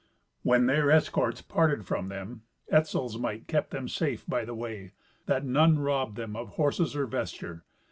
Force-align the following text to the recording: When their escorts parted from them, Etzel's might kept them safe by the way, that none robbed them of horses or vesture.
When 0.41 0.65
their 0.65 0.89
escorts 0.89 1.43
parted 1.43 1.85
from 1.85 2.09
them, 2.09 2.41
Etzel's 2.71 3.19
might 3.19 3.45
kept 3.47 3.69
them 3.69 3.87
safe 3.87 4.25
by 4.27 4.45
the 4.45 4.55
way, 4.55 4.93
that 5.27 5.45
none 5.45 5.77
robbed 5.77 6.15
them 6.15 6.35
of 6.35 6.53
horses 6.55 6.95
or 6.95 7.05
vesture. 7.05 7.65